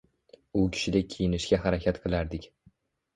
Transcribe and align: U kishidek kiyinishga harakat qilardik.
U 0.61 0.61
kishidek 0.77 1.11
kiyinishga 1.11 1.59
harakat 1.65 1.99
qilardik. 2.07 2.49